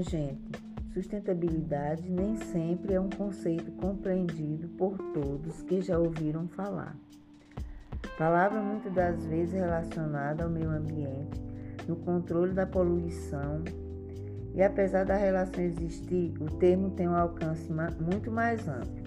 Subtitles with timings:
[0.00, 0.50] Gente,
[0.92, 6.96] sustentabilidade nem sempre é um conceito compreendido por todos que já ouviram falar.
[8.18, 11.40] Palavra muitas das vezes relacionada ao meio ambiente,
[11.86, 13.62] no controle da poluição,
[14.54, 19.04] e apesar da relação existir, o termo tem um alcance muito mais amplo.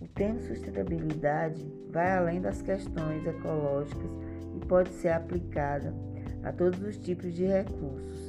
[0.00, 4.10] O termo sustentabilidade vai além das questões ecológicas
[4.54, 5.94] e pode ser aplicada
[6.42, 8.27] a todos os tipos de recursos.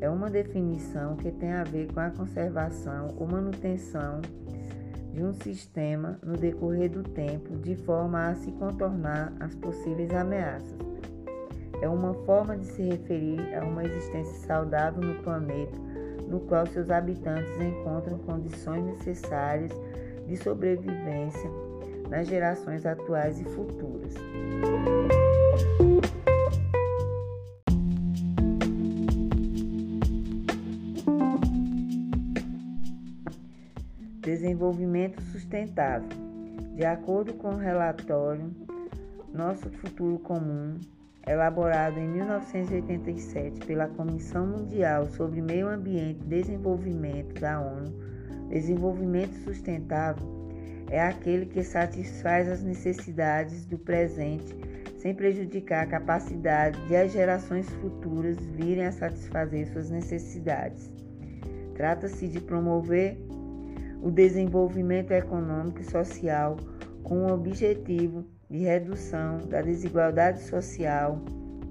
[0.00, 4.20] É uma definição que tem a ver com a conservação ou manutenção
[5.12, 10.76] de um sistema no decorrer do tempo, de forma a se contornar as possíveis ameaças.
[11.80, 15.78] É uma forma de se referir a uma existência saudável no planeta,
[16.28, 19.72] no qual seus habitantes encontram condições necessárias
[20.26, 21.50] de sobrevivência
[22.10, 24.14] nas gerações atuais e futuras.
[34.26, 36.08] Desenvolvimento sustentável.
[36.74, 38.50] De acordo com o relatório
[39.32, 40.80] Nosso Futuro Comum,
[41.24, 47.94] elaborado em 1987 pela Comissão Mundial sobre Meio Ambiente e Desenvolvimento da ONU,
[48.48, 50.26] desenvolvimento sustentável
[50.90, 54.56] é aquele que satisfaz as necessidades do presente
[54.98, 60.90] sem prejudicar a capacidade de as gerações futuras virem a satisfazer suas necessidades.
[61.76, 63.16] Trata-se de promover
[64.02, 66.56] o desenvolvimento econômico e social
[67.02, 71.20] com o objetivo de redução da desigualdade social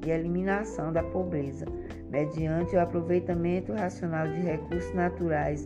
[0.06, 1.66] e eliminação da pobreza,
[2.10, 5.64] mediante o aproveitamento racional de recursos naturais,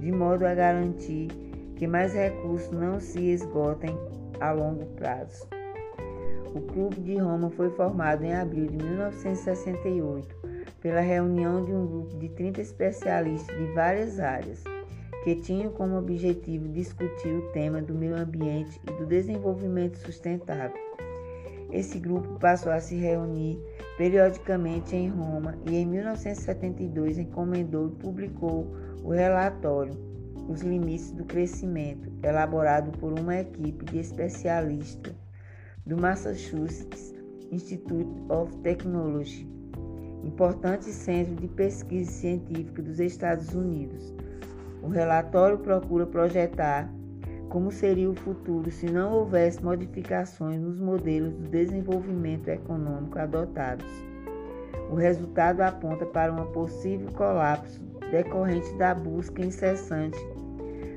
[0.00, 1.28] de modo a garantir
[1.76, 3.96] que mais recursos não se esgotem
[4.40, 5.46] a longo prazo.
[6.54, 10.36] O Clube de Roma foi formado em abril de 1968
[10.80, 14.62] pela reunião de um grupo de 30 especialistas de várias áreas
[15.22, 20.76] que tinham como objetivo discutir o tema do meio ambiente e do desenvolvimento sustentável.
[21.70, 23.58] Esse grupo passou a se reunir
[23.96, 28.66] periodicamente em Roma e em 1972 encomendou e publicou
[29.02, 29.94] o relatório
[30.48, 35.14] Os Limites do Crescimento, elaborado por uma equipe de especialistas
[35.86, 37.14] do Massachusetts
[37.50, 39.48] Institute of Technology,
[40.24, 44.12] importante centro de pesquisa científica dos Estados Unidos.
[44.82, 46.92] O relatório procura projetar
[47.48, 53.86] como seria o futuro se não houvesse modificações nos modelos do desenvolvimento econômico adotados.
[54.90, 60.18] O resultado aponta para um possível colapso decorrente da busca incessante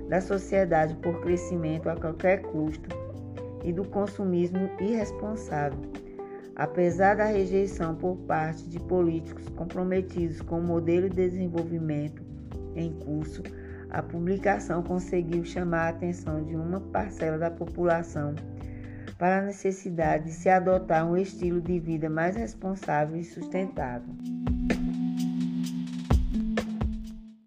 [0.10, 2.90] da sociedade por crescimento a qualquer custo
[3.64, 5.80] e do consumismo irresponsável.
[6.56, 12.24] Apesar da rejeição por parte de políticos comprometidos com o modelo de desenvolvimento
[12.76, 13.44] em curso,
[13.90, 18.36] a publicação conseguiu chamar a atenção de uma parcela da população
[19.18, 24.14] para a necessidade de se adotar um estilo de vida mais responsável e sustentável.